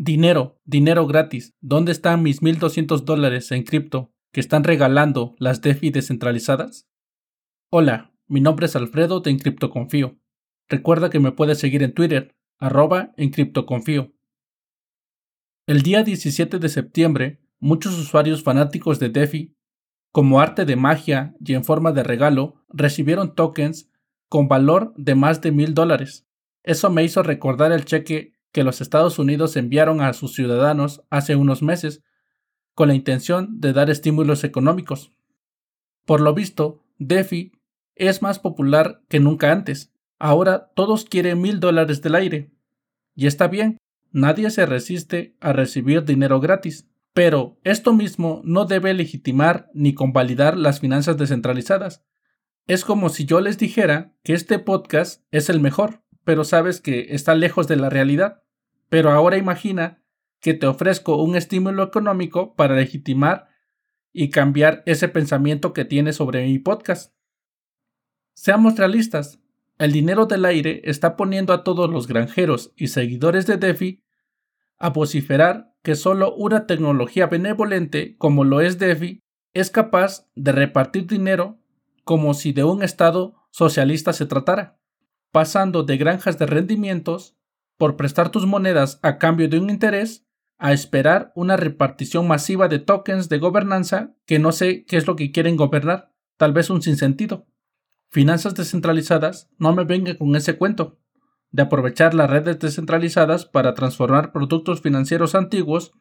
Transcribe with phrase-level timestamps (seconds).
[0.00, 1.56] Dinero, dinero gratis.
[1.60, 6.88] ¿Dónde están mis 1200 dólares en cripto que están regalando las DeFi descentralizadas?
[7.68, 9.36] Hola, mi nombre es Alfredo de
[9.72, 10.16] Confío.
[10.68, 13.12] Recuerda que me puedes seguir en Twitter, arroba
[13.66, 14.14] Confío.
[15.66, 19.56] El día 17 de septiembre, muchos usuarios fanáticos de DeFi,
[20.12, 23.90] como arte de magia y en forma de regalo, recibieron tokens
[24.28, 26.24] con valor de más de mil dólares.
[26.62, 31.36] Eso me hizo recordar el cheque que los Estados Unidos enviaron a sus ciudadanos hace
[31.36, 32.02] unos meses
[32.74, 35.12] con la intención de dar estímulos económicos.
[36.04, 37.52] Por lo visto, DeFi
[37.94, 39.92] es más popular que nunca antes.
[40.18, 42.50] Ahora todos quieren mil dólares del aire.
[43.14, 43.78] Y está bien,
[44.10, 46.88] nadie se resiste a recibir dinero gratis.
[47.12, 52.04] Pero esto mismo no debe legitimar ni convalidar las finanzas descentralizadas.
[52.68, 57.14] Es como si yo les dijera que este podcast es el mejor, pero sabes que
[57.14, 58.42] está lejos de la realidad.
[58.90, 60.02] Pero ahora imagina
[60.40, 63.48] que te ofrezco un estímulo económico para legitimar
[64.12, 67.14] y cambiar ese pensamiento que tienes sobre mi podcast.
[68.34, 69.40] Seamos realistas,
[69.78, 74.04] el dinero del aire está poniendo a todos los granjeros y seguidores de DeFi
[74.76, 79.22] a vociferar que solo una tecnología benevolente como lo es DeFi
[79.54, 81.58] es capaz de repartir dinero
[82.04, 84.78] como si de un Estado socialista se tratara,
[85.30, 87.36] pasando de granjas de rendimientos
[87.76, 90.26] por prestar tus monedas a cambio de un interés
[90.58, 95.14] a esperar una repartición masiva de tokens de gobernanza que no sé qué es lo
[95.14, 97.46] que quieren gobernar, tal vez un sinsentido.
[98.10, 100.98] Finanzas descentralizadas, no me venga con ese cuento
[101.50, 105.92] de aprovechar las redes descentralizadas para transformar productos financieros antiguos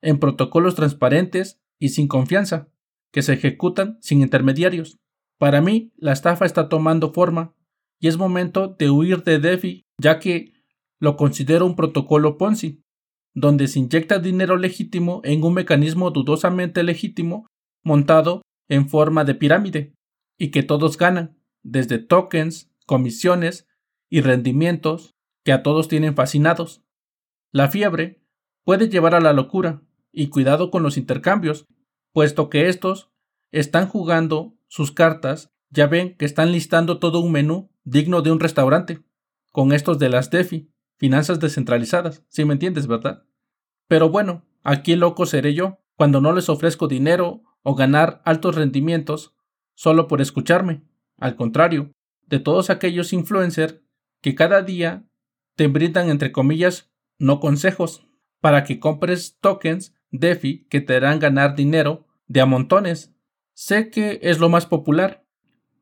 [0.00, 2.68] en protocolos transparentes y sin confianza,
[3.10, 4.98] que se ejecutan sin intermediarios.
[5.38, 7.54] Para mí, la estafa está tomando forma
[8.00, 10.52] y es momento de huir de DeFi, ya que
[11.00, 12.82] lo considero un protocolo Ponzi,
[13.34, 17.46] donde se inyecta dinero legítimo en un mecanismo dudosamente legítimo
[17.84, 19.94] montado en forma de pirámide,
[20.38, 23.66] y que todos ganan, desde tokens, comisiones
[24.10, 25.14] y rendimientos
[25.44, 26.82] que a todos tienen fascinados.
[27.52, 28.22] La fiebre
[28.64, 29.82] puede llevar a la locura,
[30.12, 31.66] y cuidado con los intercambios,
[32.12, 33.10] puesto que estos
[33.52, 38.40] están jugando sus cartas, ya ven que están listando todo un menú digno de un
[38.40, 39.00] restaurante,
[39.50, 43.24] con estos de las DeFi, finanzas descentralizadas, si me entiendes, ¿verdad?
[43.86, 49.34] Pero bueno, aquí loco seré yo, cuando no les ofrezco dinero o ganar altos rendimientos
[49.74, 50.82] solo por escucharme.
[51.16, 51.92] Al contrario,
[52.26, 53.80] de todos aquellos influencers
[54.20, 55.08] que cada día
[55.56, 58.06] te brindan entre comillas no consejos
[58.40, 63.12] para que compres tokens DeFi que te harán ganar dinero de a montones.
[63.54, 65.24] Sé que es lo más popular,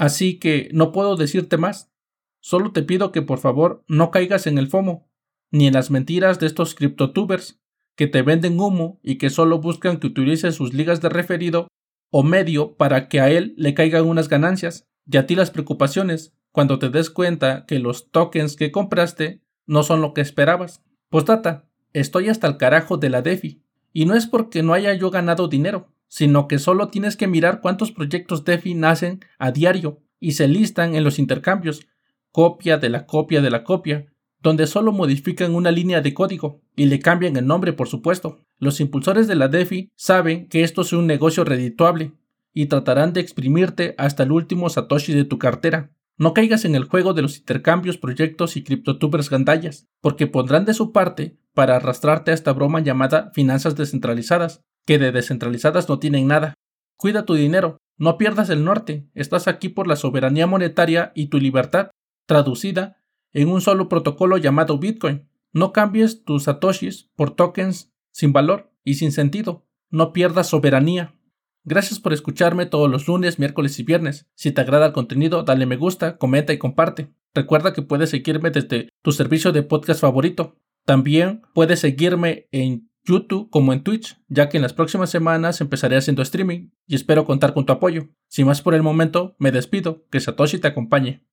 [0.00, 1.92] así que no puedo decirte más.
[2.40, 5.06] Solo te pido que por favor no caigas en el FOMO,
[5.50, 7.60] ni en las mentiras de estos criptotubers
[7.96, 11.68] que te venden humo y que solo buscan que utilices sus ligas de referido
[12.10, 16.34] o medio para que a él le caigan unas ganancias y a ti las preocupaciones
[16.50, 20.82] cuando te des cuenta que los tokens que compraste no son lo que esperabas.
[21.10, 23.62] Postdata, estoy hasta el carajo de la DeFi.
[23.92, 27.60] Y no es porque no haya yo ganado dinero, sino que solo tienes que mirar
[27.60, 31.86] cuántos proyectos DeFi nacen a diario y se listan en los intercambios,
[32.32, 34.06] copia de la copia de la copia,
[34.42, 38.40] donde solo modifican una línea de código y le cambian el nombre, por supuesto.
[38.58, 42.12] Los impulsores de la DeFi saben que esto es un negocio redituable
[42.52, 45.92] y tratarán de exprimirte hasta el último Satoshi de tu cartera.
[46.16, 50.74] No caigas en el juego de los intercambios, proyectos y criptotubers gandallas, porque pondrán de
[50.74, 56.26] su parte para arrastrarte a esta broma llamada finanzas descentralizadas, que de descentralizadas no tienen
[56.26, 56.54] nada.
[56.96, 61.38] Cuida tu dinero, no pierdas el norte, estás aquí por la soberanía monetaria y tu
[61.38, 61.92] libertad,
[62.26, 62.96] traducida
[63.32, 65.28] en un solo protocolo llamado Bitcoin.
[65.52, 69.64] No cambies tus satoshis por tokens sin valor y sin sentido.
[69.90, 71.14] No pierdas soberanía.
[71.62, 74.26] Gracias por escucharme todos los lunes, miércoles y viernes.
[74.34, 77.14] Si te agrada el contenido, dale me gusta, comenta y comparte.
[77.32, 80.56] Recuerda que puedes seguirme desde tu servicio de podcast favorito.
[80.84, 85.96] También puedes seguirme en YouTube como en Twitch, ya que en las próximas semanas empezaré
[85.96, 88.08] haciendo streaming y espero contar con tu apoyo.
[88.28, 91.24] Sin más por el momento, me despido, que Satoshi te acompañe.